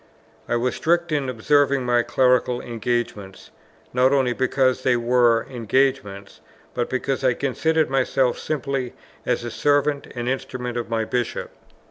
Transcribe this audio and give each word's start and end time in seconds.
I 0.49 0.55
was 0.55 0.73
strict 0.75 1.11
in 1.11 1.29
observing 1.29 1.85
my 1.85 2.01
clerical 2.01 2.59
engagements, 2.59 3.51
not 3.93 4.11
only 4.11 4.33
because 4.33 4.81
they 4.81 4.97
were 4.97 5.45
engagements, 5.47 6.41
but 6.73 6.89
because 6.89 7.23
I 7.23 7.35
considered 7.35 7.87
myself 7.91 8.39
simply 8.39 8.93
as 9.27 9.43
the 9.43 9.51
servant 9.51 10.07
and 10.15 10.27
instrument 10.27 10.75
of 10.75 10.89
my 10.89 11.05
Bishop. 11.05 11.51